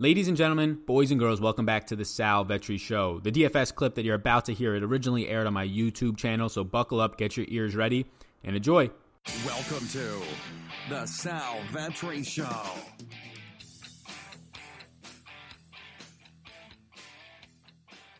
[0.00, 3.20] Ladies and gentlemen, boys and girls, welcome back to the Sal Vetri Show.
[3.22, 6.48] The DFS clip that you're about to hear, it originally aired on my YouTube channel,
[6.48, 8.06] so buckle up, get your ears ready,
[8.42, 8.88] and enjoy.
[9.44, 10.22] Welcome to
[10.88, 12.48] the Sal Vetri Show.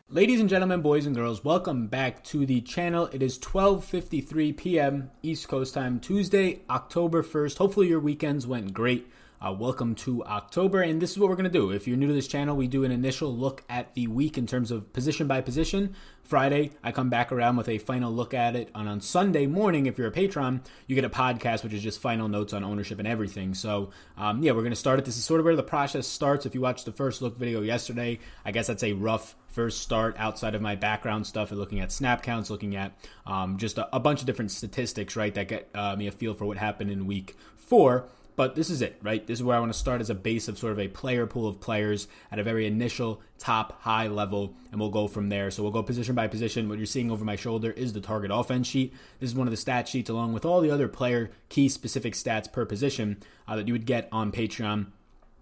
[0.07, 3.07] Ladies and gentlemen, boys and girls, welcome back to the channel.
[3.11, 5.09] It is 12:53 p.m.
[5.23, 7.57] East Coast time, Tuesday, October 1st.
[7.57, 9.11] Hopefully your weekends went great.
[9.43, 11.71] Uh, welcome to October, and this is what we're going to do.
[11.71, 14.45] If you're new to this channel, we do an initial look at the week in
[14.45, 15.95] terms of position by position.
[16.21, 18.69] Friday, I come back around with a final look at it.
[18.75, 21.99] And on Sunday morning, if you're a patron, you get a podcast, which is just
[21.99, 23.55] final notes on ownership and everything.
[23.55, 25.05] So, um, yeah, we're going to start it.
[25.05, 26.45] This is sort of where the process starts.
[26.45, 30.15] If you watched the first look video yesterday, I guess that's a rough first start
[30.19, 33.93] outside of my background stuff and looking at snap counts, looking at um, just a,
[33.93, 36.91] a, bunch of different statistics, right, that get uh, me a feel for what happened
[36.91, 38.07] in week four.
[38.35, 39.25] But this is it, right?
[39.25, 41.27] This is where I want to start as a base of sort of a player
[41.27, 45.51] pool of players at a very initial, top, high level, and we'll go from there.
[45.51, 46.69] So we'll go position by position.
[46.69, 48.93] What you're seeing over my shoulder is the target offense sheet.
[49.19, 52.13] This is one of the stat sheets along with all the other player key specific
[52.13, 54.87] stats per position uh, that you would get on Patreon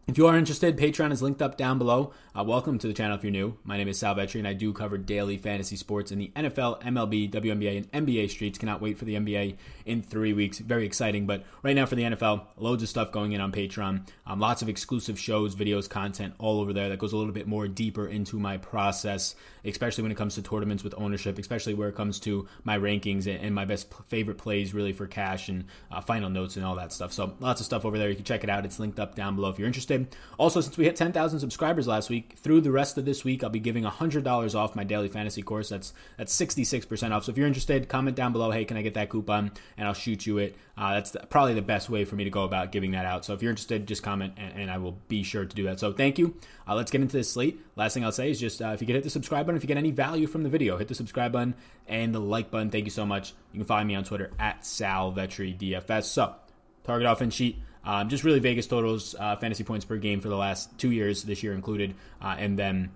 [0.10, 2.12] if you are interested, Patreon is linked up down below.
[2.36, 3.56] Uh, welcome to the channel if you're new.
[3.64, 6.82] My name is Sal Vetri, and I do cover daily fantasy sports in the NFL,
[6.82, 8.58] MLB, WNBA, and NBA streets.
[8.58, 10.58] Cannot wait for the NBA in three weeks.
[10.58, 11.28] Very exciting.
[11.28, 14.08] But right now for the NFL, loads of stuff going in on Patreon.
[14.26, 17.48] Um, lots of exclusive shows, videos, content all over there that goes a little bit
[17.48, 21.90] more deeper into my process, especially when it comes to tournaments with ownership, especially where
[21.90, 26.02] it comes to my rankings and my best favorite plays really for cash and uh,
[26.02, 27.14] final notes and all that stuff.
[27.14, 28.10] So lots of stuff over there.
[28.10, 28.66] You can check it out.
[28.66, 30.16] It's linked up down below if you're interested.
[30.38, 33.50] Also, since we hit 10,000 subscribers last week, through the rest of this week, I'll
[33.50, 35.70] be giving $100 off my daily fantasy course.
[35.70, 37.26] That's that's 66% off.
[37.26, 38.52] So if you're interested, comment down below.
[38.52, 39.52] Hey, can I get that coupon?
[39.78, 40.56] And I'll shoot you it.
[40.78, 43.26] Uh, that's the, probably the best way for me to go about giving that out.
[43.26, 45.80] So if you're interested, just comment, and, and I will be sure to do that.
[45.80, 46.36] So thank you.
[46.68, 47.60] Uh, let's get into this slate.
[47.80, 49.64] Last thing I'll say is just uh, if you could hit the subscribe button, if
[49.64, 51.56] you get any value from the video, hit the subscribe button
[51.88, 52.70] and the like button.
[52.70, 53.32] Thank you so much.
[53.54, 56.04] You can find me on Twitter at SalVetriDFS.
[56.04, 56.36] So
[56.84, 57.58] target offense sheet.
[57.86, 61.24] Um, just really Vegas totals, uh, fantasy points per game for the last two years,
[61.24, 62.92] this year included, uh, and then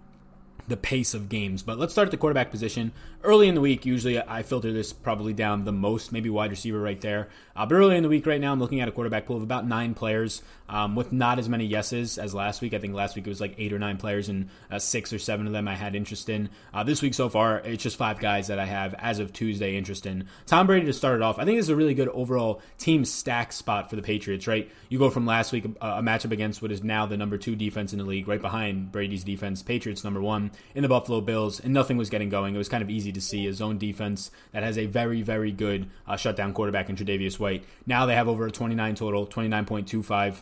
[0.67, 1.63] the pace of games.
[1.63, 2.91] But let's start at the quarterback position.
[3.23, 6.79] Early in the week, usually I filter this probably down the most, maybe wide receiver
[6.79, 7.29] right there.
[7.55, 9.43] Uh, but early in the week, right now, I'm looking at a quarterback pool of
[9.43, 12.73] about nine players um, with not as many yeses as last week.
[12.73, 15.19] I think last week it was like eight or nine players, and uh, six or
[15.19, 16.49] seven of them I had interest in.
[16.73, 19.77] Uh, this week so far, it's just five guys that I have as of Tuesday
[19.77, 20.27] interest in.
[20.45, 21.39] Tom Brady to start it off.
[21.39, 24.69] I think this is a really good overall team stack spot for the Patriots, right?
[24.89, 27.55] You go from last week, a, a matchup against what is now the number two
[27.55, 31.59] defense in the league, right behind Brady's defense, Patriots number one in the Buffalo Bills,
[31.59, 32.55] and nothing was getting going.
[32.55, 35.51] It was kind of easy to see a zone defense that has a very, very
[35.51, 37.63] good uh, shutdown quarterback in Tre'Davious White.
[37.85, 40.41] Now they have over a 29 total, 29.25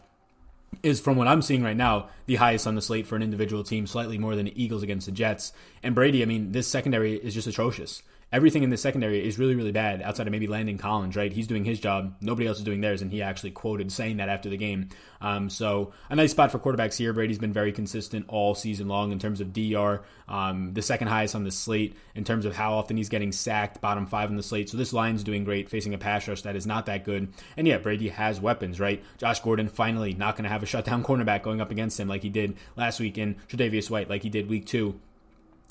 [0.83, 3.63] is from what I'm seeing right now the highest on the slate for an individual
[3.63, 5.53] team, slightly more than the Eagles against the Jets.
[5.83, 9.55] And Brady, I mean, this secondary is just atrocious everything in the secondary is really,
[9.55, 11.33] really bad outside of maybe Landon Collins, right?
[11.33, 12.15] He's doing his job.
[12.21, 14.89] Nobody else is doing theirs, and he actually quoted saying that after the game.
[15.19, 17.11] Um, so a nice spot for quarterbacks here.
[17.11, 21.35] Brady's been very consistent all season long in terms of DR, um, the second highest
[21.35, 24.43] on the slate in terms of how often he's getting sacked, bottom five on the
[24.43, 24.69] slate.
[24.69, 27.33] So this line's doing great, facing a pass rush that is not that good.
[27.57, 29.03] And yeah, Brady has weapons, right?
[29.17, 32.23] Josh Gordon finally not going to have a shutdown cornerback going up against him like
[32.23, 34.99] he did last week in Tre'Davious White, like he did week two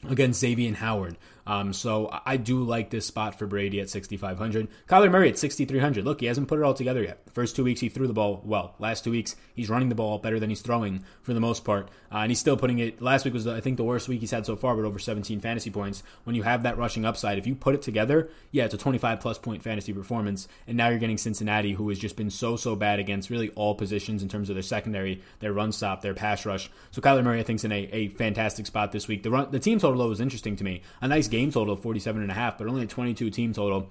[0.09, 1.17] against Xavier Howard.
[1.47, 4.69] Um, so I do like this spot for Brady at 6,500.
[4.89, 6.05] Kyler Murray at 6,300.
[6.05, 7.23] Look, he hasn't put it all together yet.
[7.33, 8.75] First two weeks he threw the ball well.
[8.79, 11.89] Last two weeks he's running the ball better than he's throwing for the most part,
[12.13, 13.01] uh, and he's still putting it.
[13.01, 15.41] Last week was I think the worst week he's had so far, but over 17
[15.41, 16.03] fantasy points.
[16.25, 19.21] When you have that rushing upside, if you put it together, yeah, it's a 25
[19.21, 20.49] plus point fantasy performance.
[20.67, 23.75] And now you're getting Cincinnati, who has just been so so bad against really all
[23.75, 26.71] positions in terms of their secondary, their run stop, their pass rush.
[26.91, 29.23] So Kyler Murray I think's in a, a fantastic spot this week.
[29.23, 30.83] The run, the team total was interesting to me.
[31.01, 33.91] A nice game total of 47 and a half, but only a 22 team total.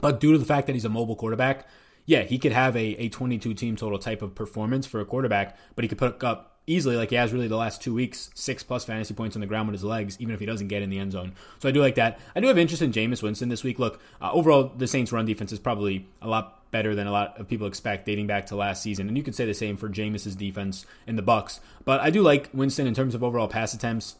[0.00, 1.66] But due to the fact that he's a mobile quarterback,
[2.06, 5.56] yeah, he could have a, a 22 team total type of performance for a quarterback,
[5.74, 8.62] but he could put up easily, like he has really the last two weeks, six
[8.62, 10.90] plus fantasy points on the ground with his legs, even if he doesn't get in
[10.90, 11.32] the end zone.
[11.58, 12.18] So I do like that.
[12.34, 13.78] I do have interest in Jameis Winston this week.
[13.78, 17.38] Look, uh, overall, the Saints' run defense is probably a lot better than a lot
[17.38, 19.08] of people expect dating back to last season.
[19.08, 21.60] And you could say the same for Jameis's defense in the Bucs.
[21.84, 24.16] But I do like Winston in terms of overall pass attempts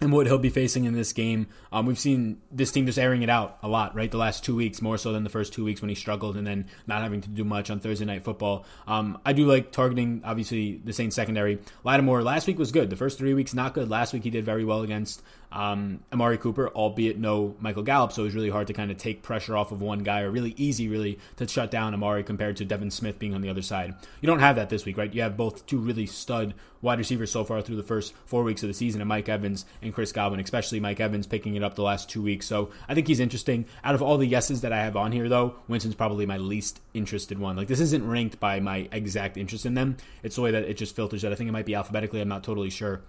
[0.00, 1.46] and what he'll be facing in this game.
[1.72, 4.10] Um, we've seen this team just airing it out a lot, right?
[4.10, 6.46] The last two weeks, more so than the first two weeks when he struggled and
[6.46, 8.64] then not having to do much on Thursday Night Football.
[8.86, 11.58] Um, I do like targeting, obviously, the Saints secondary.
[11.84, 12.88] Lattimore last week was good.
[12.88, 13.90] The first three weeks, not good.
[13.90, 18.12] Last week, he did very well against um, Amari Cooper, albeit no Michael Gallup.
[18.12, 20.30] So it was really hard to kind of take pressure off of one guy, or
[20.30, 23.62] really easy, really, to shut down Amari compared to Devin Smith being on the other
[23.62, 23.94] side.
[24.22, 25.12] You don't have that this week, right?
[25.12, 28.62] You have both two really stud wide receivers so far through the first four weeks
[28.62, 31.74] of the season, and Mike Evans and Chris Godwin, especially Mike Evans picking it up
[31.74, 32.46] the last two weeks.
[32.46, 33.66] So I think he's interesting.
[33.84, 36.80] Out of all the yeses that I have on here, though, Winston's probably my least
[36.94, 37.56] interested one.
[37.56, 39.96] Like this isn't ranked by my exact interest in them.
[40.22, 41.32] It's the way that it just filters it.
[41.32, 42.20] I think it might be alphabetically.
[42.20, 43.02] I'm not totally sure.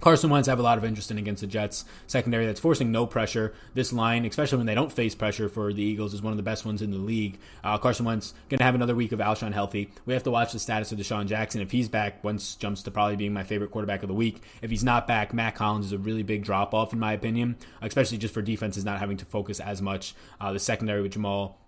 [0.00, 3.06] Carson Wentz have a lot of interest in against the Jets secondary that's forcing no
[3.06, 3.52] pressure.
[3.74, 6.42] This line, especially when they don't face pressure for the Eagles, is one of the
[6.42, 7.38] best ones in the league.
[7.62, 9.90] Uh, Carson Wentz to have another week of Alshon healthy.
[10.06, 11.60] We have to watch the status of DeSean Jackson.
[11.60, 14.42] If he's back, Wentz jumps to probably being my favorite quarterback of the week.
[14.62, 17.56] If he's not back, Mack Hollins is a really big drop off in my opinion,
[17.82, 20.14] especially just for defenses not having to focus as much.
[20.40, 21.58] Uh, the secondary with Jamal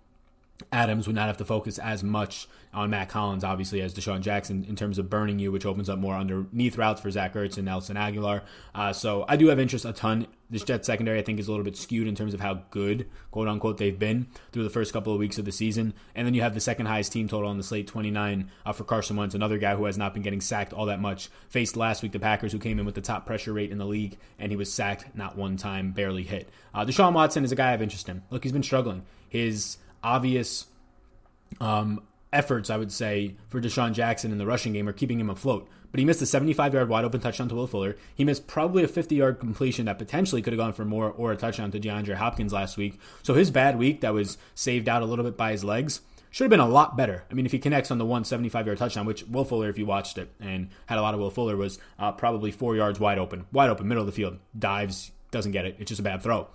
[0.71, 4.65] Adams would not have to focus as much on Mack Hollins, obviously, as DeSean Jackson
[4.67, 7.65] in terms of burning you, which opens up more underneath routes for Zach Ertz and
[7.65, 8.41] Nelson Agholor.
[8.73, 10.27] Uh, so I do have interest a ton.
[10.49, 13.07] This Jets secondary, I think, is a little bit skewed in terms of how good,
[13.31, 15.93] quote unquote, they've been through the first couple of weeks of the season.
[16.15, 18.83] And then you have the second highest team total on the slate, 29 uh, for
[18.83, 21.29] Carson Wentz, another guy who has not been getting sacked all that much.
[21.49, 23.85] Faced last week the Packers, who came in with the top pressure rate in the
[23.85, 26.49] league, and he was sacked not one time, barely hit.
[26.73, 28.23] Uh, Deshaun Watson is a guy I have interest in.
[28.29, 29.03] Look, he's been struggling.
[29.29, 30.65] His obvious
[31.61, 32.01] um,
[32.31, 35.69] efforts, I would say, for Deshaun Jackson in the rushing game are keeping him afloat.
[35.91, 37.95] But he missed a 75 yard wide open touchdown to Will Fuller.
[38.15, 41.31] He missed probably a 50 yard completion that potentially could have gone for more or
[41.31, 42.99] a touchdown to DeAndre Hopkins last week.
[43.21, 46.01] So his bad week that was saved out a little bit by his legs
[46.31, 47.23] should have been a lot better.
[47.29, 49.85] I mean, if he connects on the 175 yard touchdown, which Will Fuller, if you
[49.85, 53.19] watched it and had a lot of Will Fuller, was uh, probably four yards wide
[53.19, 55.75] open, wide open, middle of the field, dives, doesn't get it.
[55.77, 56.47] It's just a bad throw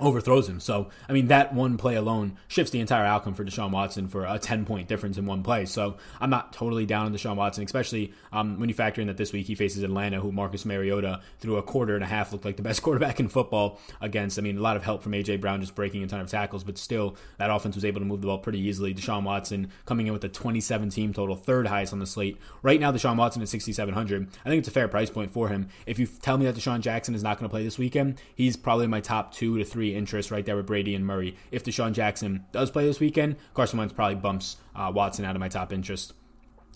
[0.00, 0.60] overthrows him.
[0.60, 4.24] So, I mean, that one play alone shifts the entire outcome for Deshaun Watson for
[4.24, 5.64] a 10 point difference in one play.
[5.66, 9.16] So, I'm not totally down on Deshaun Watson, especially um, when you factor in that
[9.16, 12.44] this week he faces Atlanta, who Marcus Mariota, through a quarter and a half, looked
[12.44, 14.38] like the best quarterback in football against.
[14.38, 15.36] I mean, a lot of help from A.J.
[15.36, 18.20] Brown just breaking a ton of tackles, but still, that offense was able to move
[18.20, 18.94] the ball pretty easily.
[18.94, 22.38] Deshaun Watson coming in with a 27 team total, third highest on the slate.
[22.62, 24.28] Right now, Deshaun Watson at 6,700.
[24.44, 25.68] I think it's a fair price point for him.
[25.86, 28.56] If you tell me that DeSean Jackson is not going to play this weekend, he's
[28.56, 31.36] probably my top two to three interest right there with Brady and Murray.
[31.50, 35.40] If DeSean Jackson does play this weekend, Carson Wentz probably bumps uh, Watson out of
[35.40, 36.14] my top interest.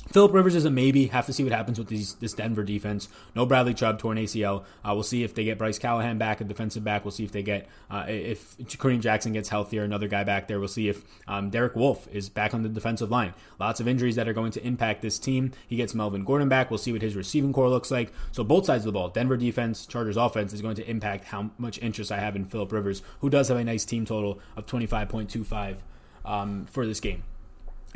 [0.08, 1.06] Philip Rivers is a maybe.
[1.06, 3.08] Have to see what happens with these, this Denver defense.
[3.34, 4.64] No Bradley Chubb, torn ACL.
[4.84, 7.04] Uh, we'll see if they get Bryce Callahan back, a defensive back.
[7.04, 10.58] We'll see if they get uh, if Kareem Jackson gets healthier, another guy back there.
[10.58, 13.32] We'll see if um, Derek Wolfe is back on the defensive line.
[13.58, 15.52] Lots of injuries that are going to impact this team.
[15.66, 16.70] He gets Melvin Gordon back.
[16.70, 18.12] We'll see what his receiving core looks like.
[18.32, 21.50] So both sides of the ball, Denver defense, Chargers offense, is going to impact how
[21.58, 24.66] much interest I have in Philip Rivers, who does have a nice team total of
[24.66, 25.82] twenty five point two five
[26.24, 27.22] um, for this game.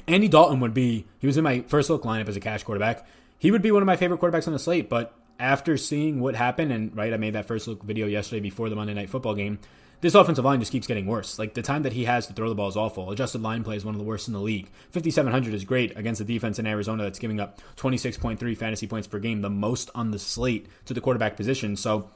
[0.06, 3.06] Andy Dalton would be, he was in my first look lineup as a cash quarterback.
[3.38, 6.34] He would be one of my favorite quarterbacks on the slate, but after seeing what
[6.34, 9.34] happened, and right, I made that first look video yesterday before the Monday Night Football
[9.34, 9.58] game.
[10.02, 11.38] This offensive line just keeps getting worse.
[11.38, 13.10] Like the time that he has to throw the ball is awful.
[13.10, 14.68] Adjusted line play is one of the worst in the league.
[14.90, 19.18] 5,700 is great against a defense in Arizona that's giving up 26.3 fantasy points per
[19.18, 21.76] game, the most on the slate to the quarterback position.
[21.76, 22.10] So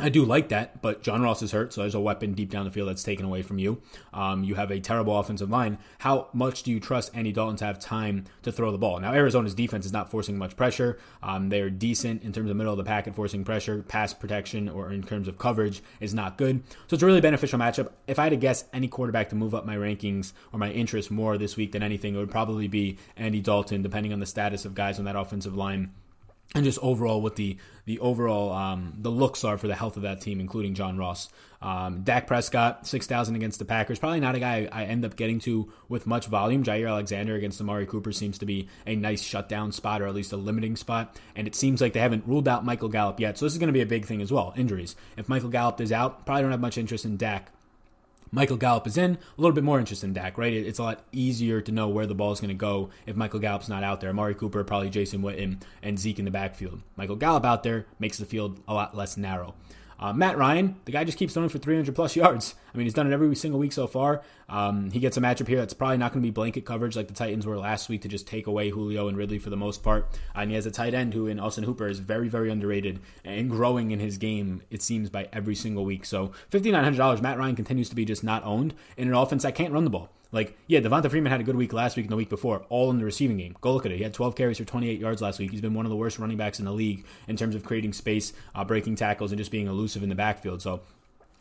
[0.00, 2.64] I do like that, but John Ross is hurt, so there's a weapon deep down
[2.64, 3.82] the field that's taken away from you.
[4.14, 5.78] Um, you have a terrible offensive line.
[5.98, 8.98] How much do you trust Andy Dalton to have time to throw the ball?
[9.00, 10.98] Now, Arizona's defense is not forcing much pressure.
[11.22, 13.82] Um, they're decent in terms of middle of the pack at forcing pressure.
[13.82, 16.62] Pass protection or in terms of coverage is not good.
[16.88, 17.92] So it's a really beneficial matchup.
[18.06, 21.10] If I had to guess any quarterback to move up my rankings or my interest
[21.10, 24.64] more this week than anything, it would probably be Andy Dalton, depending on the status
[24.64, 25.92] of guys on that offensive line
[26.54, 30.02] and just overall what the the overall um, the looks are for the health of
[30.02, 31.28] that team, including John Ross.
[31.60, 35.16] Um, Dak Prescott, six thousand against the Packers, probably not a guy I end up
[35.16, 36.64] getting to with much volume.
[36.64, 40.32] Jaire Alexander against Amari Cooper seems to be a nice shutdown spot, or at least
[40.32, 41.16] a limiting spot.
[41.36, 43.68] And it seems like they haven't ruled out Michael Gallup yet, so this is going
[43.68, 44.52] to be a big thing as well.
[44.56, 44.96] Injuries.
[45.16, 47.50] If Michael Gallup is out, probably don't have much interest in Dak
[48.34, 50.54] Michael Gallup is in, a little bit more interest in Dak, right?
[50.54, 53.40] It's a lot easier to know where the ball is going to go if Michael
[53.40, 54.08] Gallup's not out there.
[54.08, 56.80] Amari Cooper, probably Jason Witten, and Zeke in the backfield.
[56.96, 59.54] Michael Gallup out there makes the field a lot less narrow.
[60.02, 62.56] Uh, Matt Ryan, the guy just keeps throwing for 300 plus yards.
[62.74, 64.22] I mean, he's done it every single week so far.
[64.48, 67.06] Um, he gets a matchup here that's probably not going to be blanket coverage like
[67.06, 69.84] the Titans were last week to just take away Julio and Ridley for the most
[69.84, 70.08] part.
[70.34, 72.98] Uh, and he has a tight end who, in Austin Hooper, is very, very underrated
[73.24, 76.04] and growing in his game, it seems, by every single week.
[76.04, 79.72] So $5,900, Matt Ryan continues to be just not owned in an offense that can't
[79.72, 80.10] run the ball.
[80.32, 82.90] Like, yeah, Devonta Freeman had a good week last week and the week before, all
[82.90, 83.54] in the receiving game.
[83.60, 83.98] Go look at it.
[83.98, 85.50] He had 12 carries for 28 yards last week.
[85.50, 87.92] He's been one of the worst running backs in the league in terms of creating
[87.92, 90.62] space, uh, breaking tackles, and just being elusive in the backfield.
[90.62, 90.80] So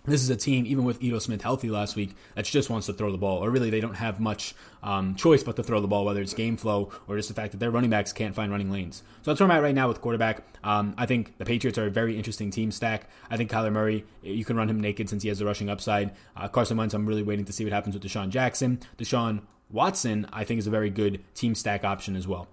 [0.06, 2.94] this is a team, even with Ito Smith healthy last week, that just wants to
[2.94, 3.44] throw the ball.
[3.44, 6.34] Or really, they don't have much um, choice but to throw the ball, whether it's
[6.34, 9.04] game flow or just the fact that their running backs can't find running lanes.
[9.22, 10.44] So that's where I'm at right now with quarterback.
[10.64, 13.10] Um, I think the Patriots are a very interesting team stack.
[13.30, 16.12] I think Kyler Murray, you can run him naked since he has the rushing upside.
[16.36, 18.80] Uh, Carson Wentz, I'm really waiting to see what happens with DeSean Jackson.
[18.98, 22.48] Deshaun Watson, I think, is a very good team stack option as well.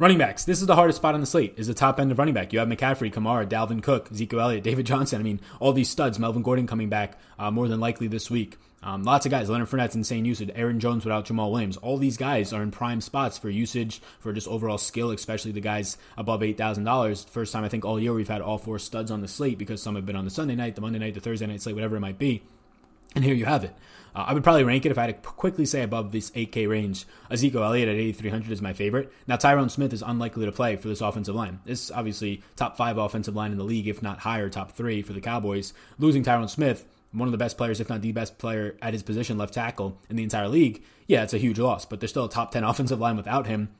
[0.00, 0.44] Running backs.
[0.44, 1.54] This is the hardest spot on the slate.
[1.56, 2.52] Is the top end of running back.
[2.52, 5.18] You have McCaffrey, Kamara, Dalvin Cook, Ezekiel Elliott, David Johnson.
[5.18, 6.20] I mean, all these studs.
[6.20, 8.58] Melvin Gordon coming back uh, more than likely this week.
[8.80, 9.50] Um, lots of guys.
[9.50, 10.52] Leonard Fournette's insane usage.
[10.54, 11.78] Aaron Jones without Jamaal Williams.
[11.78, 15.60] All these guys are in prime spots for usage, for just overall skill, especially the
[15.60, 17.28] guys above $8,000.
[17.28, 19.82] First time I think all year we've had all four studs on the slate because
[19.82, 21.96] some have been on the Sunday night, the Monday night, the Thursday night slate, whatever
[21.96, 22.42] it might be.
[23.16, 23.74] And here you have it.
[24.18, 26.68] Uh, I would probably rank it if I had to quickly say above this 8K
[26.68, 27.06] range.
[27.30, 29.12] Ezekiel Elliott at 8,300 is my favorite.
[29.28, 31.60] Now, Tyron Smith is unlikely to play for this offensive line.
[31.64, 35.12] This obviously top five offensive line in the league, if not higher, top three for
[35.12, 35.72] the Cowboys.
[36.00, 39.02] Losing Tyron Smith one of the best players, if not the best player at his
[39.02, 41.86] position, left tackle in the entire league, yeah, it's a huge loss.
[41.86, 43.70] But there's still a top 10 offensive line without him.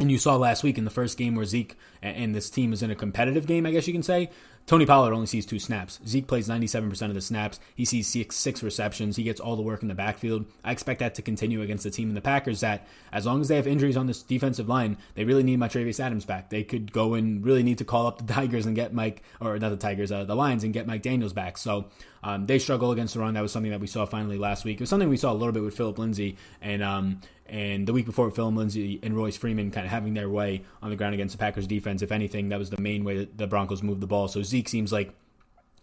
[0.00, 2.82] And you saw last week in the first game where Zeke and this team is
[2.82, 4.30] in a competitive game, I guess you can say.
[4.66, 6.00] Tony Pollard only sees two snaps.
[6.06, 7.60] Zeke plays 97% of the snaps.
[7.74, 9.14] He sees six, six receptions.
[9.14, 10.46] He gets all the work in the backfield.
[10.64, 13.48] I expect that to continue against the team in the Packers that, as long as
[13.48, 16.48] they have injuries on this defensive line, they really need Montravius Adams back.
[16.48, 19.58] They could go and really need to call up the Tigers and get Mike, or
[19.58, 21.58] not the Tigers, uh, the Lions and get Mike Daniels back.
[21.58, 21.90] So
[22.22, 23.34] um, they struggle against the run.
[23.34, 24.78] That was something that we saw finally last week.
[24.78, 27.92] It was something we saw a little bit with Philip Lindsay and um, and the
[27.92, 31.14] week before, Phil Lindsay and Royce Freeman kind of having their way on the ground
[31.14, 32.02] against the Packers defense.
[32.02, 34.28] If anything, that was the main way that the Broncos moved the ball.
[34.28, 35.14] So Zeke seems like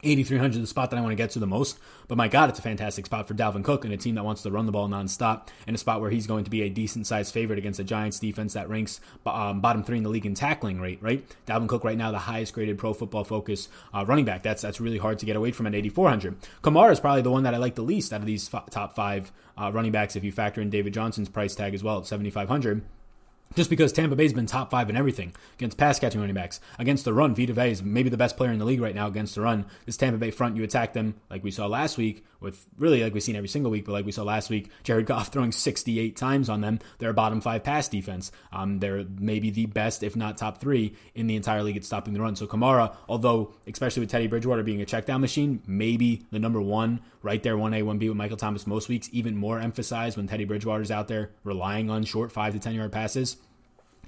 [0.03, 1.77] 8,300 is the spot that I want to get to the most.
[2.08, 4.41] But my God, it's a fantastic spot for Dalvin Cook and a team that wants
[4.43, 7.08] to run the ball nonstop, and a spot where he's going to be a decent
[7.08, 10.34] sized favorite against a Giants defense that ranks um, bottom three in the league in
[10.34, 11.25] tackling rate, right?
[11.46, 14.43] Dalvin Cook right now, the highest graded pro football focus uh, running back.
[14.43, 16.36] That's that's really hard to get away from at 8,400.
[16.62, 18.96] Kamara is probably the one that I like the least out of these f- top
[18.96, 22.05] five uh, running backs if you factor in David Johnson's price tag as well at
[22.05, 22.81] 7,500
[23.55, 26.60] just because Tampa Bay's been top five in everything against pass catching running backs.
[26.79, 29.08] Against the run, Vita Vea is maybe the best player in the league right now
[29.08, 29.65] against the run.
[29.86, 33.13] This Tampa Bay front, you attack them like we saw last week with really like
[33.13, 36.15] we've seen every single week, but like we saw last week, Jared Goff throwing 68
[36.15, 36.79] times on them.
[36.98, 38.31] They're a bottom five pass defense.
[38.51, 42.13] Um, they're maybe the best, if not top three, in the entire league at stopping
[42.13, 42.36] the run.
[42.36, 46.62] So Kamara, although especially with Teddy Bridgewater being a check down machine, maybe the number
[46.62, 50.46] one right there, 1A, 1B with Michael Thomas most weeks, even more emphasized when Teddy
[50.46, 53.38] Bridgewater's out there relying on short five to 10 yard passes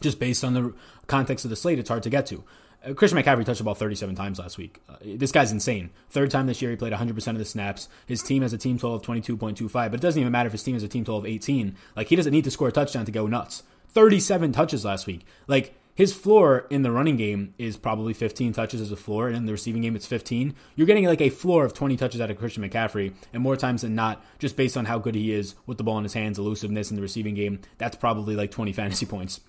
[0.03, 0.73] just based on the
[1.07, 2.43] context of the slate, it's hard to get to.
[2.85, 4.81] Uh, Christian McCaffrey touched the ball 37 times last week.
[4.87, 5.89] Uh, this guy's insane.
[6.09, 7.87] Third time this year, he played 100% of the snaps.
[8.05, 10.63] His team has a team total of 22.25, but it doesn't even matter if his
[10.63, 11.75] team has a team total of 18.
[11.95, 13.63] Like, he doesn't need to score a touchdown to go nuts.
[13.89, 15.25] 37 touches last week.
[15.47, 19.37] Like, his floor in the running game is probably 15 touches as a floor, and
[19.37, 20.55] in the receiving game, it's 15.
[20.75, 23.83] You're getting like a floor of 20 touches out of Christian McCaffrey, and more times
[23.83, 26.39] than not, just based on how good he is with the ball in his hands,
[26.39, 29.41] elusiveness in the receiving game, that's probably like 20 fantasy points.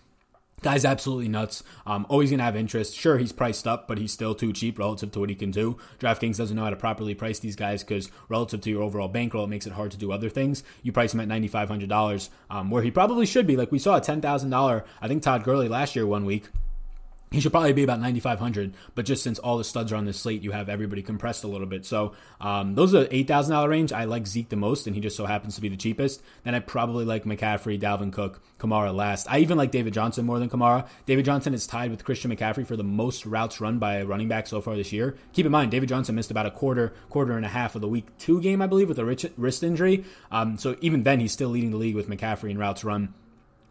[0.62, 1.62] Guy's absolutely nuts.
[1.86, 2.96] Um, always going to have interest.
[2.96, 5.76] Sure, he's priced up, but he's still too cheap relative to what he can do.
[5.98, 9.44] DraftKings doesn't know how to properly price these guys because relative to your overall bankroll,
[9.44, 10.64] it makes it hard to do other things.
[10.82, 13.56] You price him at $9,500, um, where he probably should be.
[13.56, 16.48] Like we saw a $10,000, I think Todd Gurley last year, one week
[17.34, 18.74] he should probably be about 9,500.
[18.94, 21.48] But just since all the studs are on this slate, you have everybody compressed a
[21.48, 21.84] little bit.
[21.84, 23.92] So um, those are $8,000 range.
[23.92, 26.22] I like Zeke the most, and he just so happens to be the cheapest.
[26.44, 29.26] Then I probably like McCaffrey, Dalvin Cook, Kamara last.
[29.28, 30.86] I even like David Johnson more than Kamara.
[31.06, 34.28] David Johnson is tied with Christian McCaffrey for the most routes run by a running
[34.28, 35.16] back so far this year.
[35.32, 37.88] Keep in mind, David Johnson missed about a quarter, quarter and a half of the
[37.88, 40.04] week two game, I believe, with a wrist injury.
[40.30, 43.12] Um, so even then, he's still leading the league with McCaffrey in routes run.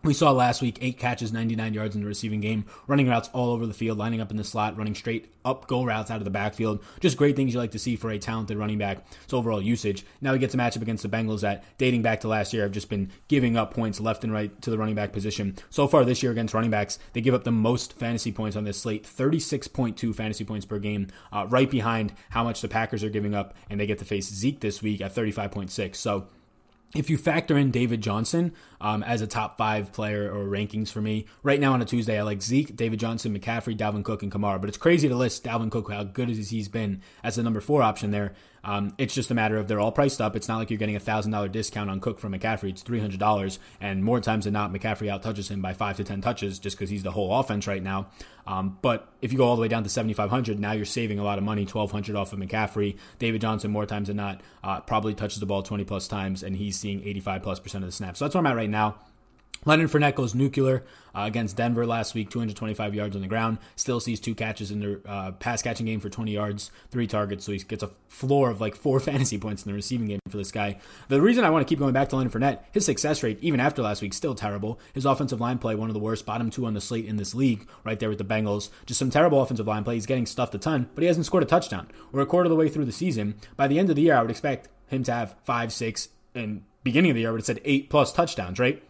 [0.03, 3.51] We saw last week eight catches, 99 yards in the receiving game, running routes all
[3.51, 6.25] over the field, lining up in the slot, running straight up go routes out of
[6.25, 6.83] the backfield.
[6.99, 9.05] Just great things you like to see for a talented running back.
[9.23, 10.05] It's overall usage.
[10.19, 12.73] Now he gets a matchup against the Bengals that, dating back to last year, have
[12.73, 15.55] just been giving up points left and right to the running back position.
[15.69, 18.65] So far this year against running backs, they give up the most fantasy points on
[18.65, 23.09] this slate 36.2 fantasy points per game, uh, right behind how much the Packers are
[23.09, 25.95] giving up, and they get to face Zeke this week at 35.6.
[25.95, 26.27] So,
[26.95, 31.01] if you factor in David Johnson um, as a top five player or rankings for
[31.01, 34.31] me, right now on a Tuesday, I like Zeke, David Johnson, McCaffrey, Dalvin Cook, and
[34.31, 34.59] Kamara.
[34.59, 37.61] But it's crazy to list Dalvin Cook, how good as he's been as the number
[37.61, 38.33] four option there.
[38.63, 40.35] Um, it's just a matter of they're all priced up.
[40.35, 42.69] It's not like you're getting a thousand dollar discount on Cook from McCaffrey.
[42.69, 45.97] It's three hundred dollars, and more times than not, McCaffrey out touches him by five
[45.97, 48.07] to ten touches just because he's the whole offense right now.
[48.47, 50.85] Um, but if you go all the way down to seventy five hundred, now you're
[50.85, 52.97] saving a lot of money, twelve hundred off of McCaffrey.
[53.19, 56.55] David Johnson more times than not uh, probably touches the ball twenty plus times, and
[56.55, 58.19] he's seeing eighty five plus percent of the snaps.
[58.19, 58.95] So that's where I'm at right now.
[59.65, 60.83] Leonard Fournette goes nuclear
[61.15, 63.59] uh, against Denver last week, 225 yards on the ground.
[63.75, 67.45] Still sees two catches in the uh, pass catching game for 20 yards, three targets.
[67.45, 70.37] So he gets a floor of like four fantasy points in the receiving game for
[70.37, 70.79] this guy.
[71.07, 73.59] The reason I want to keep going back to Leonard Fournette, his success rate, even
[73.59, 74.79] after last week, still terrible.
[74.93, 77.35] His offensive line play, one of the worst, bottom two on the slate in this
[77.35, 78.69] league, right there with the Bengals.
[78.85, 79.95] Just some terrible offensive line play.
[79.95, 81.89] He's getting stuffed a ton, but he hasn't scored a touchdown.
[82.11, 83.35] We're a quarter of the way through the season.
[83.55, 86.63] By the end of the year, I would expect him to have five, six, and
[86.83, 88.83] beginning of the year, I would have said eight plus touchdowns, right?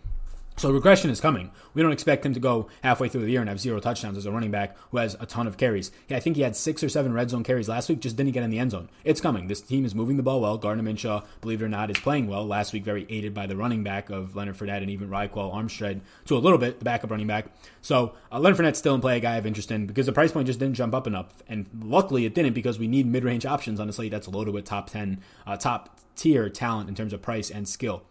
[0.55, 1.51] So regression is coming.
[1.74, 4.25] We don't expect him to go halfway through the year and have zero touchdowns as
[4.25, 5.91] a running back who has a ton of carries.
[6.10, 8.43] I think he had six or seven red zone carries last week, just didn't get
[8.43, 8.89] in the end zone.
[9.03, 9.48] It's coming.
[9.48, 10.57] This team is moving the ball well.
[10.57, 12.45] Gardner Minshew, believe it or not, is playing well.
[12.45, 16.01] Last week, very aided by the running back of Leonard Fournette and even Ryquell Armstead
[16.25, 17.48] to a little bit, the backup running back.
[17.81, 20.31] So uh, Leonard Fournette's still in play, a guy have interest in because the price
[20.31, 21.27] point just didn't jump up enough.
[21.48, 24.65] And luckily it didn't because we need mid range options on slate that's loaded with
[24.65, 28.03] top 10, uh, top tier talent in terms of price and skill.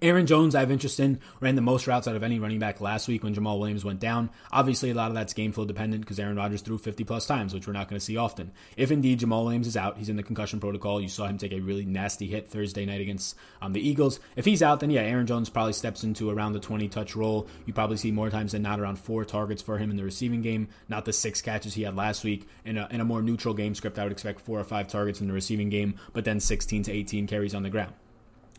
[0.00, 2.80] Aaron Jones, I have interest in, ran the most routes out of any running back
[2.80, 4.30] last week when Jamaal Williams went down.
[4.52, 7.52] Obviously, a lot of that's game flow dependent because Aaron Rodgers threw 50 plus times,
[7.52, 8.52] which we're not going to see often.
[8.76, 11.00] If indeed Jamaal Williams is out, he's in the concussion protocol.
[11.00, 14.20] You saw him take a really nasty hit Thursday night against um, the Eagles.
[14.36, 17.48] If he's out, then yeah, Aaron Jones probably steps into around the 20 touch role.
[17.66, 20.42] You probably see more times than not around four targets for him in the receiving
[20.42, 22.46] game, not the six catches he had last week.
[22.64, 25.20] In a, in a more neutral game script, I would expect four or five targets
[25.20, 27.94] in the receiving game, but then 16 to 18 carries on the ground.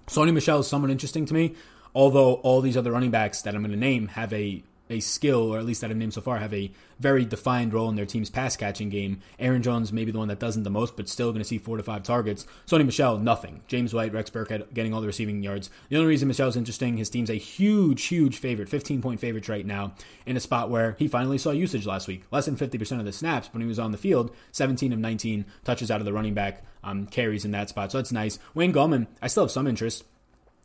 [0.10, 1.56] Sony Michel is someone interesting to me
[1.96, 5.54] although all these other running backs that I'm going to name have a a skill,
[5.54, 8.06] or at least that I've named so far, have a very defined role in their
[8.06, 9.22] team's pass catching game.
[9.38, 11.58] Aaron Jones may be the one that doesn't the most, but still going to see
[11.58, 12.46] four to five targets.
[12.68, 13.62] Sony Michel, nothing.
[13.68, 15.70] James White, Rex Burkhead getting all the receiving yards.
[15.90, 19.66] The only reason Michel's interesting, his team's a huge, huge favorite, 15 point favorites right
[19.66, 19.94] now,
[20.26, 22.24] in a spot where he finally saw usage last week.
[22.32, 25.46] Less than 50% of the snaps when he was on the field, 17 of 19
[25.64, 27.92] touches out of the running back um, carries in that spot.
[27.92, 28.40] So that's nice.
[28.54, 30.04] Wayne Gallman, I still have some interest.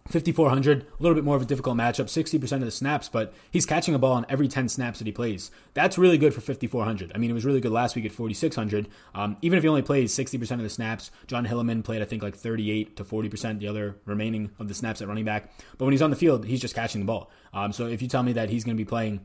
[0.09, 3.65] 5,400, a little bit more of a difficult matchup, 60% of the snaps, but he's
[3.65, 5.51] catching a ball on every 10 snaps that he plays.
[5.73, 7.13] That's really good for 5,400.
[7.15, 8.87] I mean, it was really good last week at 4,600.
[9.15, 12.23] Um, even if he only plays 60% of the snaps, Jon Hilliman played, I think,
[12.23, 15.51] like 38 to 40% the other remaining of the snaps at running back.
[15.79, 17.31] But when he's on the field, he's just catching the ball.
[17.55, 19.25] Um, so if you tell me that he's going to be playing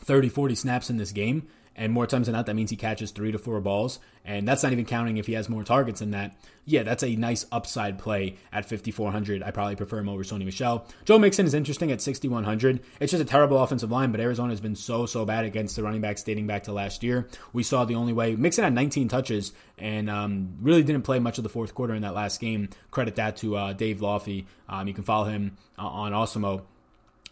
[0.00, 3.10] 30, 40 snaps in this game, and more times than not, that means he catches
[3.10, 3.98] three to four balls.
[4.24, 6.36] And that's not even counting if he has more targets than that.
[6.64, 9.42] Yeah, that's a nice upside play at 5,400.
[9.42, 10.86] I probably prefer him over Sony Michel.
[11.04, 12.80] Joe Mixon is interesting at 6,100.
[13.00, 15.82] It's just a terrible offensive line, but Arizona has been so, so bad against the
[15.82, 17.28] running backs dating back to last year.
[17.52, 18.36] We saw the only way.
[18.36, 22.02] Mixon had 19 touches and um, really didn't play much of the fourth quarter in
[22.02, 22.70] that last game.
[22.92, 24.46] Credit that to uh, Dave Loughy.
[24.68, 26.62] Um, you can follow him uh, on Awesemo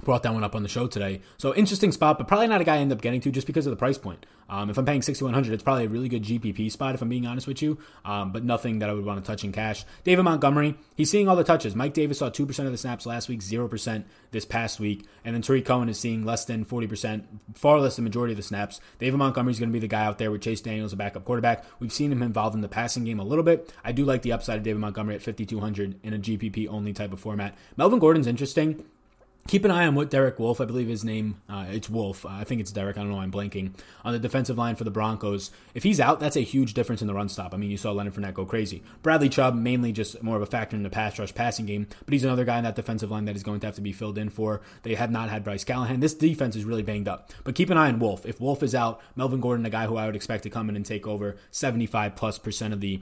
[0.03, 1.21] brought that one up on the show today.
[1.39, 3.67] So interesting spot, but probably not a guy I end up getting to just because
[3.67, 4.27] of the price point.
[4.49, 7.27] Um, if I'm paying 6100 it's probably a really good GPP spot if I'm being
[7.27, 9.85] honest with you, um, but nothing that I would want to touch in cash.
[10.05, 11.75] David Montgomery, he's seeing all the touches.
[11.75, 15.43] Mike Davis saw 2% of the snaps last week, 0% this past week, and then
[15.43, 17.25] Tarik Cohen is seeing less than 40%,
[17.55, 18.81] far less the majority of the snaps.
[18.99, 21.25] David Montgomery is going to be the guy out there with Chase Daniels, a backup
[21.25, 21.65] quarterback.
[21.79, 23.73] We've seen him involved in the passing game a little bit.
[23.85, 27.13] I do like the upside of David Montgomery at 5200 in a GPP only type
[27.13, 27.57] of format.
[27.77, 28.85] Melvin Gordon's interesting
[29.49, 32.25] keep an eye on what Derek Wolfe, I believe his name, uh, it's Wolfe.
[32.25, 32.97] Uh, I think it's Derek.
[32.97, 33.19] I don't know.
[33.19, 33.73] I'm blanking
[34.05, 35.51] on the defensive line for the Broncos.
[35.75, 37.53] If he's out, that's a huge difference in the run stop.
[37.53, 38.83] I mean, you saw Leonard Fournette go crazy.
[39.03, 42.13] Bradley Chubb mainly just more of a factor in the pass rush passing game, but
[42.13, 44.19] he's another guy in that defensive line that is going to have to be filled
[44.19, 44.63] in for.
[44.83, 46.01] They have not had Bryce Callahan.
[46.01, 47.33] This defense is really banged up.
[47.45, 48.27] But keep an eye on Wolfe.
[48.27, 50.77] If Wolfe is out, Melvin Gordon, a guy who I would expect to come in
[50.77, 53.01] and take over 75 plus percent of the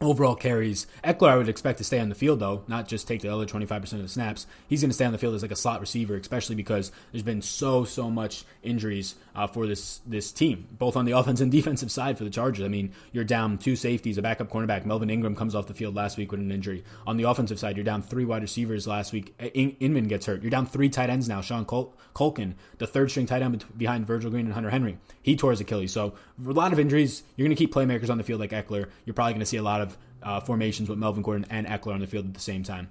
[0.00, 0.86] overall carries.
[1.02, 3.46] Ekeler, I would expect to stay on the field, though, not just take the other
[3.46, 4.46] 25% of the snaps.
[4.68, 7.22] He's going to stay on the field as like a slot receiver, especially because there's
[7.22, 11.50] been so, so much injuries uh, for this this team, both on the offense and
[11.50, 12.64] defensive side for the Chargers.
[12.64, 14.84] I mean, you're down two safeties, a backup cornerback.
[14.84, 16.84] Melvin Ingram comes off the field last week with an injury.
[17.06, 19.34] On the offensive side, you're down three wide receivers last week.
[19.54, 20.42] In- Inman gets hurt.
[20.42, 21.40] You're down three tight ends now.
[21.40, 25.36] Sean Col- Culkin, the third string tight end behind Virgil Green and Hunter Henry, he
[25.36, 25.92] tore his Achilles.
[25.92, 26.14] So
[26.46, 27.22] a lot of injuries.
[27.36, 28.88] You're going to keep playmakers on the field like Ekeler.
[29.04, 29.93] You're probably going to see a lot of
[30.24, 32.90] uh, formations with Melvin Gordon and Ekeler on the field at the same time.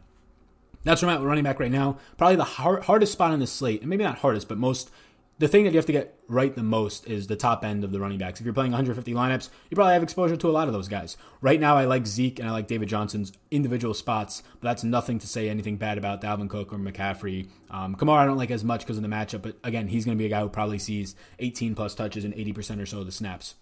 [0.83, 1.97] That's where I'm at running back right now.
[2.17, 4.91] Probably the hard, hardest spot on the slate, and maybe not hardest, but most
[5.39, 7.91] the thing that you have to get right the most is the top end of
[7.91, 8.39] the running backs.
[8.39, 11.17] If you're playing 150 lineups, you probably have exposure to a lot of those guys.
[11.41, 15.17] Right now, I like Zeke and I like David Johnson's individual spots, but that's nothing
[15.19, 17.49] to say anything bad about Dalvin Cook or McCaffrey.
[17.71, 20.17] Um, Kamara, I don't like as much because of the matchup, but again, he's going
[20.17, 23.05] to be a guy who probably sees 18 plus touches and 80% or so of
[23.05, 23.55] the snaps.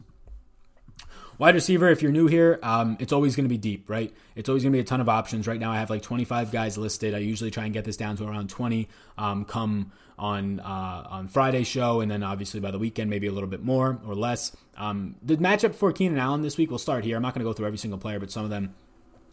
[1.42, 4.14] Wide receiver, if you're new here, um, it's always going to be deep, right?
[4.36, 5.48] It's always going to be a ton of options.
[5.48, 7.16] Right now, I have like 25 guys listed.
[7.16, 11.30] I usually try and get this down to around 20 um, come on uh, on
[11.30, 14.56] Friday's show, and then obviously by the weekend, maybe a little bit more or less.
[14.78, 17.16] Um, the matchup for Keenan Allen this week will start here.
[17.16, 18.76] I'm not going to go through every single player, but some of them.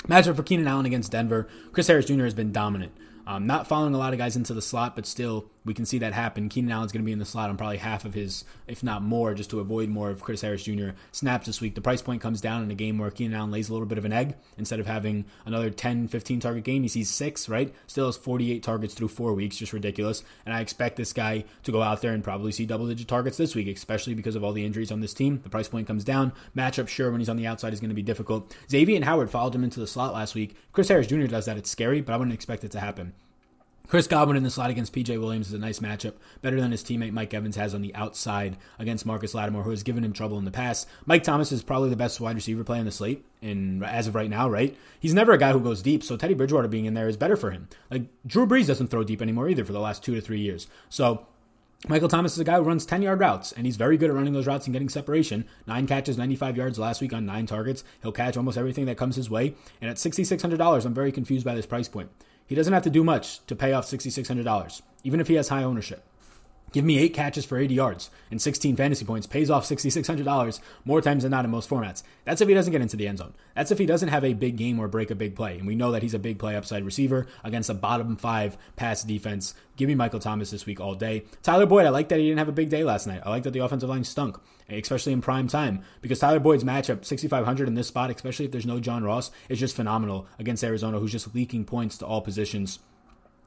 [0.04, 1.46] Matchup for Keenan Allen against Denver.
[1.72, 2.24] Chris Harris Jr.
[2.24, 2.92] has been dominant.
[3.26, 5.98] Um, not following a lot of guys into the slot, but still we can see
[5.98, 6.48] that happen.
[6.48, 9.02] Keenan Allen's going to be in the slot on probably half of his, if not
[9.02, 10.90] more, just to avoid more of Chris Harris Jr.
[11.12, 11.74] snaps this week.
[11.74, 13.98] The price point comes down in a game where Keenan Allen lays a little bit
[13.98, 14.36] of an egg.
[14.56, 17.74] Instead of having another 10, 15 target game, he sees six, right?
[17.86, 20.24] Still has 48 targets through four weeks, just ridiculous.
[20.46, 23.36] And I expect this guy to go out there and probably see double digit targets
[23.36, 25.40] this week, especially because of all the injuries on this team.
[25.42, 26.32] The price point comes down.
[26.56, 28.54] Matchup, sure, when he's on the outside is going to be difficult.
[28.70, 30.56] Xavier and Howard followed him into the slot last week.
[30.72, 31.26] Chris Harris Jr.
[31.26, 31.56] does that.
[31.56, 33.12] It's scary, but I wouldn't expect it to happen.
[33.88, 36.84] Chris Godwin in the slot against PJ Williams is a nice matchup, better than his
[36.84, 40.38] teammate Mike Evans has on the outside against Marcus Lattimore, who has given him trouble
[40.38, 40.86] in the past.
[41.06, 44.14] Mike Thomas is probably the best wide receiver play on the slate, and as of
[44.14, 44.76] right now, right?
[45.00, 47.34] He's never a guy who goes deep, so Teddy Bridgewater being in there is better
[47.34, 47.66] for him.
[47.90, 50.66] Like Drew Brees doesn't throw deep anymore either for the last two to three years.
[50.90, 51.26] So
[51.88, 54.16] Michael Thomas is a guy who runs 10 yard routes, and he's very good at
[54.16, 55.46] running those routes and getting separation.
[55.66, 57.84] Nine catches, 95 yards last week on nine targets.
[58.02, 59.54] He'll catch almost everything that comes his way.
[59.80, 62.10] And at $6,600, I'm very confused by this price point.
[62.48, 65.62] He doesn't have to do much to pay off $6,600, even if he has high
[65.62, 66.02] ownership.
[66.72, 71.00] Give me eight catches for 80 yards and 16 fantasy points, pays off $6,600 more
[71.00, 72.02] times than not in most formats.
[72.24, 73.34] That's if he doesn't get into the end zone.
[73.54, 75.58] That's if he doesn't have a big game or break a big play.
[75.58, 79.02] And we know that he's a big play upside receiver against a bottom five pass
[79.02, 79.54] defense.
[79.76, 81.24] Give me Michael Thomas this week all day.
[81.42, 83.22] Tyler Boyd, I like that he didn't have a big day last night.
[83.24, 87.04] I like that the offensive line stunk, especially in prime time, because Tyler Boyd's matchup,
[87.04, 90.98] 6,500 in this spot, especially if there's no John Ross, is just phenomenal against Arizona,
[90.98, 92.80] who's just leaking points to all positions.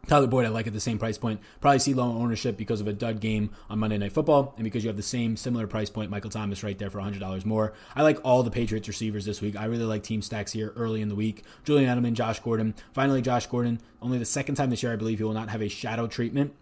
[0.08, 1.40] Tyler Boyd, I like at the same price point.
[1.60, 4.84] Probably see low ownership because of a dud game on Monday Night Football, and because
[4.84, 7.74] you have the same similar price point, Michael Thomas right there for $100 more.
[7.96, 9.56] I like all the Patriots receivers this week.
[9.56, 11.44] I really like team stacks here early in the week.
[11.64, 12.76] Julian Edelman, Josh Gordon.
[12.94, 13.80] Finally, Josh Gordon.
[14.02, 16.54] Only the second time this year, I believe he will not have a shadow treatment.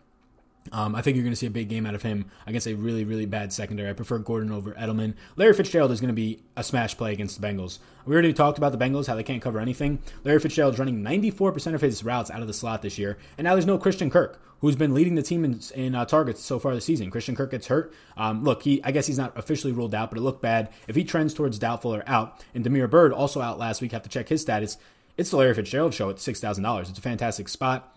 [0.71, 2.73] Um, I think you're going to see a big game out of him against a
[2.73, 3.89] really, really bad secondary.
[3.89, 5.15] I prefer Gordon over Edelman.
[5.35, 7.79] Larry Fitzgerald is going to be a smash play against the Bengals.
[8.05, 9.99] We already talked about the Bengals, how they can't cover anything.
[10.23, 13.53] Larry Fitzgerald's running 94% of his routes out of the slot this year, and now
[13.53, 16.73] there's no Christian Kirk, who's been leading the team in, in uh, targets so far
[16.73, 17.11] this season.
[17.11, 17.93] Christian Kirk gets hurt.
[18.17, 20.69] Um, look, he I guess he's not officially ruled out, but it looked bad.
[20.87, 24.03] If he trends towards doubtful or out, and Damiere Byrd also out last week, have
[24.03, 24.77] to check his status.
[25.17, 26.89] It's the Larry Fitzgerald show at six thousand dollars.
[26.89, 27.95] It's a fantastic spot.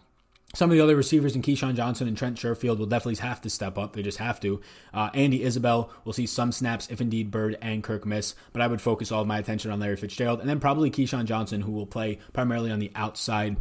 [0.54, 3.48] Some of the other receivers in KeeSean Johnson and Trent Sherfield will definitely have to
[3.48, 3.94] step up.
[3.94, 4.60] They just have to.
[4.92, 8.66] Uh, Andy Isabel will see some snaps if indeed Byrd and Kirk miss, but I
[8.66, 11.72] would focus all of my attention on Larry Fitzgerald and then probably KeeSean Johnson, who
[11.72, 13.56] will play primarily on the outside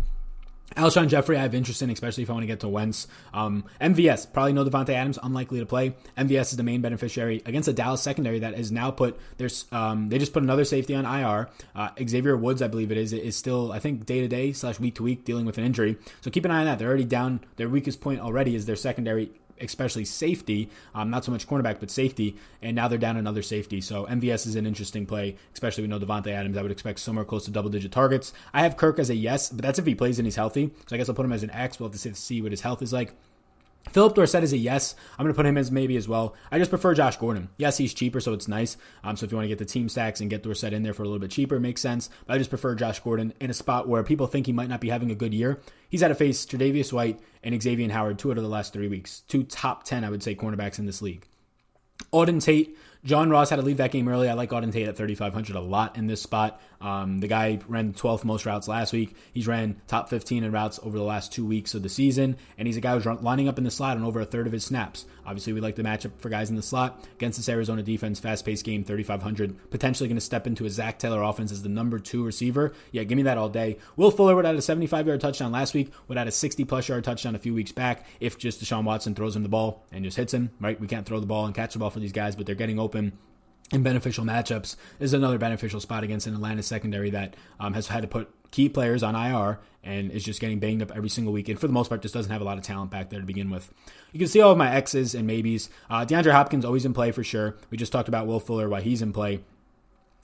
[0.76, 3.08] Alshon Jeffery, I have interest in, especially if I want to get to Wentz.
[3.34, 5.94] Um, MVS, probably no Davante Adams, unlikely to play.
[6.18, 10.10] MVS is the main beneficiary against a Dallas secondary that has now put there's um,
[10.10, 11.50] they just put another safety on IR.
[11.76, 14.80] Uh, Xavier Woods, I believe it is, is still I think day to day slash
[14.80, 15.98] week to week dealing with an injury.
[16.22, 16.80] So keep an eye on that.
[16.80, 17.42] They're already down.
[17.58, 21.89] Their weakest point already is their secondary especially safety, um, not so much cornerback, but
[21.89, 22.36] safety.
[22.62, 23.82] And now they're down another safety.
[23.82, 26.58] So MVS is an interesting play, especially we know Davante Adams.
[26.58, 28.34] I would expect somewhere close to double digit targets.
[28.54, 30.71] I have Kirk as a yes, but that's if he plays and he's healthy.
[30.88, 31.80] So I guess I'll put him as an X.
[31.80, 33.13] We'll have to see what his health is like.
[33.89, 34.96] Phillip Dorsett is a yes.
[35.17, 36.36] I'm going to put him as maybe as well.
[36.52, 37.50] I just prefer Josh Gordon.
[37.58, 38.78] Yes, he's cheaper, so it's nice.
[39.04, 40.94] Um, so if you want to get the team stacks and get Dorsett in there
[40.94, 42.10] for a little bit cheaper, makes sense.
[42.26, 44.82] But I just prefer Josh Gordon in a spot where people think he might not
[44.82, 45.60] be having a good year.
[45.89, 48.88] He's had to face Tre'Davious White and Xavier Howard two out of the last three
[48.88, 49.22] weeks.
[49.28, 51.28] Two top 10, I would say, cornerbacks in this league.
[52.13, 54.30] Auden Tate John Ross had to leave that game early.
[54.30, 56.62] I like Auden Tate at 3,500 a lot in this spot.
[56.80, 59.16] Um, the guy ran 12th most routes last week.
[59.34, 62.68] He's ran top 15 in routes over the last two weeks of the season, and
[62.68, 64.66] he's a guy who's lining up in the slot on over a third of his
[64.66, 65.06] snaps.
[65.26, 68.20] Obviously, we like the matchup for guys in the slot against this Arizona defense.
[68.20, 69.70] Fast paced game, 3,500.
[69.70, 72.74] Potentially going to step into a Zac Taylor offense as the number two receiver.
[72.92, 73.78] Yeah, give me that all day.
[73.96, 76.90] Will Fuller would have a 75 yard touchdown last week, would have a 60 plus
[76.90, 80.04] yard touchdown a few weeks back if just Deshaun Watson throws him the ball and
[80.04, 80.80] just hits him, right?
[80.80, 82.80] We can't throw the ball and catch the ball for these guys, but they're getting
[82.80, 87.88] open in beneficial matchups is another beneficial spot against an Atlanta secondary that um, has
[87.88, 91.34] had to put key players on IR and is just getting banged up every single
[91.34, 91.49] week.
[91.49, 93.25] And for the most part, just doesn't have a lot of talent back there to
[93.25, 93.73] begin with.
[94.12, 95.69] You can see all of my X's and maybes.
[95.89, 97.56] Uh, DeAndre Hopkins always in play for sure.
[97.69, 99.39] We just talked about Will Fuller, why he's in play.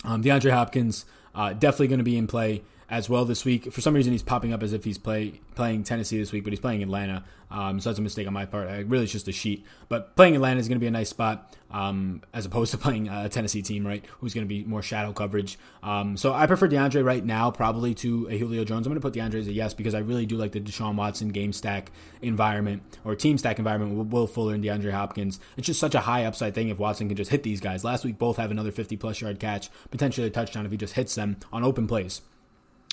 [0.04, 3.72] Um, DeAndre Hopkins uh, definitely going to be in play as well this week.
[3.72, 6.54] For some reason, he's popping up as if he's play playing Tennessee this week, but
[6.54, 7.24] he's playing Atlanta.
[7.50, 8.70] Um, so that's a mistake on my part.
[8.70, 9.66] I, really, it's just a sheet.
[9.90, 13.08] But playing Atlanta is going to be a nice spot um, as opposed to playing
[13.10, 14.06] a Tennessee team, right?
[14.20, 15.58] Who's going to be more shadow coverage.
[15.84, 18.86] Um, so I prefer DeAndre right now, probably to a Julio Jones.
[18.86, 20.96] I'm going to put DeAndre as a yes because I really do like the Deshaun
[20.96, 25.40] Watson game stack environment or team stack environment with Will Fuller and DeAndre Hopkins.
[25.58, 27.84] It's just such a high upside thing if Watson can just hit these guys.
[27.84, 30.94] Last week, both have another 50 plus yard catch, potentially a touchdown if he just
[30.94, 32.22] hits them on open plays.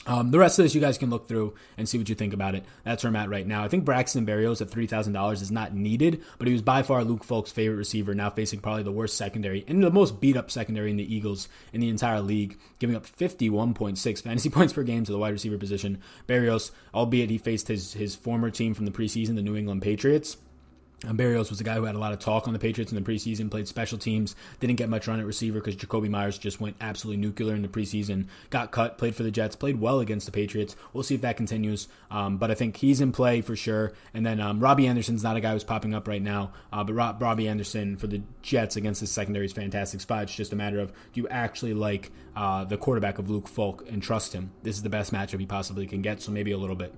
[0.06, 2.34] Um, the rest of this you guys can look through and see what you think
[2.34, 2.64] about it.
[2.84, 3.64] That's where I'm at right now.
[3.64, 6.82] I think Braxton Berrios at three thousand dollars is not needed, but he was by
[6.82, 8.14] far Luke Falk's favorite receiver.
[8.14, 11.48] Now facing probably the worst secondary and the most beat up secondary in the Eagles
[11.72, 15.58] in the entire league, giving up 51.6 fantasy points per game to the wide receiver
[15.58, 16.00] position.
[16.28, 20.36] Berrios, albeit he faced his his former team from the preseason, the New England Patriots.
[21.06, 23.02] Um, Berrios was a guy who had a lot of talk on the Patriots in
[23.02, 26.60] the preseason, played special teams, didn't get much run at receiver because Jakobi Meyers just
[26.60, 30.26] went absolutely nuclear in the preseason, got cut, played for the Jets, played well against
[30.26, 30.76] the Patriots.
[30.92, 31.88] We'll see if that continues.
[32.10, 33.92] Um, but I think he's in play for sure.
[34.12, 36.94] And then um, Robbie Anderson's not a guy who's popping up right now, uh, but
[36.94, 40.24] Rob, Robbie Anderson for the Jets against the secondary is fantastic spot.
[40.24, 43.84] It's just a matter of do you actually like uh, the quarterback of Luke Falk
[43.88, 44.52] and trust him?
[44.62, 46.94] This is the best matchup he possibly can get, so maybe a little bit.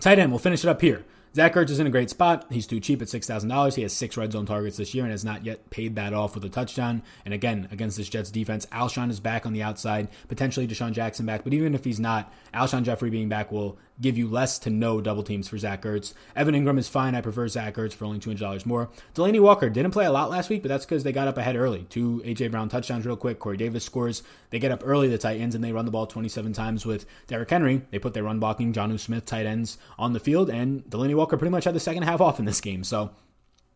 [0.00, 1.04] Tight end, we'll finish it up here.
[1.34, 2.46] Zach Ertz is in a great spot.
[2.50, 3.74] He's too cheap at $6,000.
[3.74, 6.34] He has six red zone targets this year and has not yet paid that off
[6.34, 7.02] with a touchdown.
[7.24, 11.26] And again, against this Jets defense, Alshon is back on the outside, potentially DeSean Jackson
[11.26, 11.44] back.
[11.44, 15.00] But even if he's not, Alshon Jeffery being back will give you less to no
[15.00, 16.14] double teams for Zach Ertz.
[16.36, 17.14] Evan Engram is fine.
[17.14, 18.90] I prefer Zach Ertz for only $200 more.
[19.14, 21.56] Delanie Walker didn't play a lot last week, but that's because they got up ahead
[21.56, 21.84] early.
[21.90, 22.48] Two A.J.
[22.48, 23.38] Brown touchdowns real quick.
[23.38, 24.22] Corey Davis scores.
[24.50, 27.06] They get up early, the tight ends, and they run the ball 27 times with
[27.26, 27.82] Derrick Henry.
[27.90, 31.36] They put their run blocking Jonnu Smith tight ends on the field, and Delanie Walker
[31.36, 32.84] pretty much had the second half off in this game.
[32.84, 33.10] So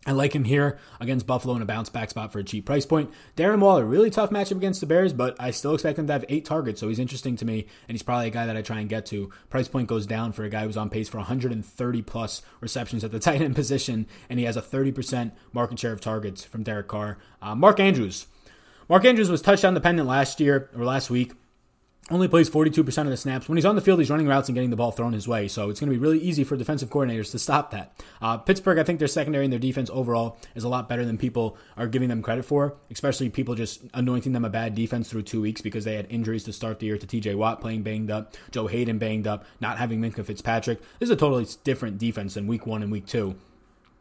[0.04, 2.84] I like him here against Buffalo in a bounce back spot for a cheap price
[2.84, 3.10] point.
[3.36, 6.24] Darren Waller, really tough matchup against the Bears, but I still expect him to have
[6.28, 8.80] eight targets, so he's interesting to me, and he's probably a guy that I try
[8.80, 9.30] and get to.
[9.48, 13.12] Price point goes down for a guy who's on pace for 130 plus receptions at
[13.12, 16.88] the tight end position, and he has a 30% market share of targets from Derek
[16.88, 17.18] Carr.
[17.40, 18.26] Uh, Mark Andrews.
[18.88, 21.32] Mark Andrews was touchdown dependent last year or last week
[22.10, 23.48] only plays 42% of the snaps.
[23.48, 25.46] When he's on the field, he's running routes and getting the ball thrown his way.
[25.46, 27.94] So it's going to be really easy for defensive coordinators to stop that.
[28.20, 31.16] Uh, Pittsburgh, I think their secondary and their defense overall is a lot better than
[31.16, 35.22] people are giving them credit for, especially people just anointing them a bad defense through
[35.22, 38.10] two weeks because they had injuries to start the year to TJ Watt playing banged
[38.10, 40.80] up, Joe Haden banged up, not having Minkah Fitzpatrick.
[40.98, 43.36] This is a totally different defense than week one and week two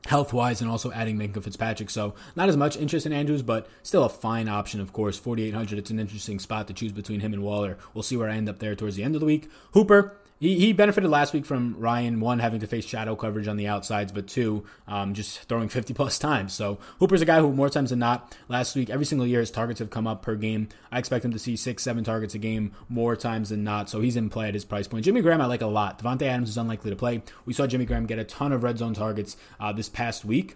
[0.05, 1.89] health wise and also adding Minkah Fitzpatrick.
[1.89, 5.17] So not as much interest in Andrews, but still a fine option, of course.
[5.17, 7.77] 4,800, it's an interesting spot to choose between him and Waller.
[7.93, 9.49] We'll see where I end up there towards the end of the week.
[9.73, 13.58] Hooper, he, he benefited last week from Ryan, one, having to face shadow coverage on
[13.58, 16.51] the outsides, but two, um, just throwing 50 plus times.
[16.51, 19.51] So Hooper's a guy who, more times than not, last week, every single year, his
[19.51, 20.67] targets have come up per game.
[20.91, 23.88] I expect him to see six, seven targets a game more times than not.
[23.88, 25.06] So he's in play at his price point.
[25.06, 26.01] Jimmy Graham, I like a lot.
[26.01, 27.21] Davante Adams is unlikely to play.
[27.45, 30.56] We saw Jimmy Graham get a ton of red zone targets uh, this past week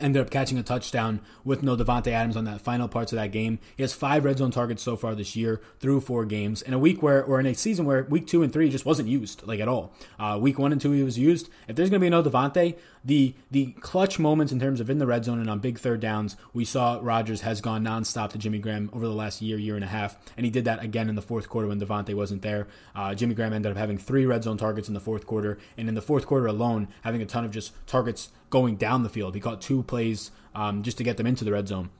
[0.00, 3.32] ended up catching a touchdown with no Davante Adams on that final parts of that
[3.32, 3.58] game.
[3.76, 6.78] He has five red zone targets so far this year through four games in a
[6.78, 9.60] week where, or in a season where week two and three just wasn't used like
[9.60, 9.92] at all.
[10.18, 11.48] Uh, week one and two he was used.
[11.68, 14.98] If there's going to be no Davante, the the clutch moments in terms of in
[14.98, 18.38] the red zone and on big third downs, we saw Rodgers has gone nonstop to
[18.38, 21.08] Jimmy Graham over the last year, year and a half, and he did that again
[21.08, 22.66] in the fourth quarter when Davante wasn't there.
[22.94, 25.88] Uh, Jimmy Graham ended up having three red zone targets in the fourth quarter, and
[25.88, 29.34] in the fourth quarter alone, having a ton of just targets going down the field.
[29.34, 31.90] He caught two plays um, just to get them into the red zone.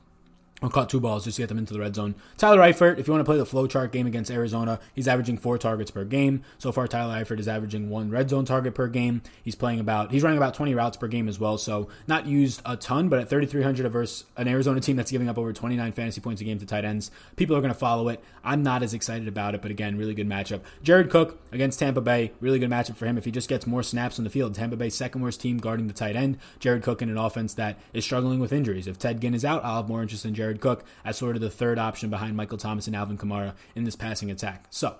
[0.61, 2.13] Or caught two balls just to get them into the red zone.
[2.37, 5.37] Tyler Eifert, if you want to play the flow chart game against Arizona, he's averaging
[5.37, 6.43] four targets per game.
[6.59, 9.23] So far, Tyler Eifert is averaging one red zone target per game.
[9.43, 11.57] He's playing about, he's running about 20 routes per game as well.
[11.57, 15.39] So not used a ton, but at 3,300 versus an Arizona team that's giving up
[15.39, 18.23] over 29 fantasy points a game to tight ends, people are going to follow it.
[18.43, 20.61] I'm not as excited about it, but again, really good matchup.
[20.83, 23.81] Jared Cook against Tampa Bay, really good matchup for him if he just gets more
[23.81, 24.53] snaps on the field.
[24.53, 26.37] Tampa Bay second worst team guarding the tight end.
[26.59, 28.85] Jared Cook in an offense that is struggling with injuries.
[28.85, 31.41] If Ted Ginn is out, I'll have more interest in Jared Cook as sort of
[31.41, 34.65] the third option behind Michael Thomas and Alvin Kamara in this passing attack.
[34.69, 34.97] So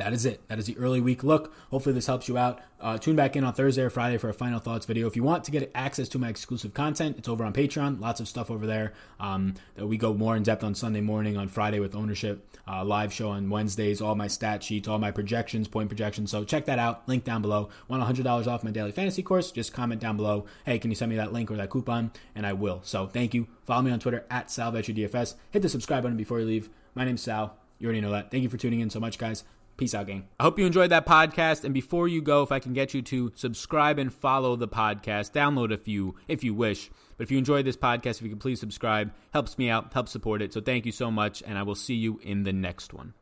[0.00, 0.40] that is it.
[0.48, 1.54] That is the early week look.
[1.70, 2.60] Hopefully, this helps you out.
[2.80, 5.06] Uh, tune back in on Thursday or Friday for a final thoughts video.
[5.06, 8.00] If you want to get access to my exclusive content, it's over on Patreon.
[8.00, 8.94] Lots of stuff over there.
[9.20, 13.12] Um, we go more in depth on Sunday morning, on Friday with ownership, uh, live
[13.12, 16.30] show on Wednesdays, all my stat sheets, all my projections, point projections.
[16.30, 17.06] So check that out.
[17.06, 17.68] Link down below.
[17.88, 19.52] Want $100 off my daily fantasy course?
[19.52, 20.46] Just comment down below.
[20.64, 22.10] Hey, can you send me that link or that coupon?
[22.34, 22.80] And I will.
[22.84, 23.46] So thank you.
[23.66, 25.34] Follow me on Twitter at SalVetriDFS.
[25.50, 26.70] Hit the subscribe button before you leave.
[26.94, 27.58] My name's Sal.
[27.78, 28.30] You already know that.
[28.30, 29.44] Thank you for tuning in so much, guys.
[29.80, 30.28] Peace out, gang.
[30.38, 31.64] I hope you enjoyed that podcast.
[31.64, 35.32] And before you go, if I can get you to subscribe and follow the podcast,
[35.32, 36.90] download a few if you wish.
[37.16, 40.12] But if you enjoyed this podcast, if you could please subscribe, helps me out, helps
[40.12, 40.52] support it.
[40.52, 43.14] So thank you so much, and I will see you in the next one.